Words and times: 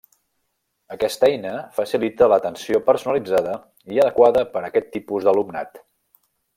Aquesta 0.95 1.27
eina 1.33 1.51
facilita 1.75 2.31
l’atenció 2.33 2.81
personalitzada 2.89 3.55
i 3.95 4.05
adequada 4.07 4.47
per 4.57 4.65
a 4.65 4.69
aquest 4.73 4.93
tipus 4.99 5.29
d'alumnat. 5.29 5.83